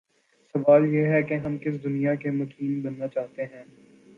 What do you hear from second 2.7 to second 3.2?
بننا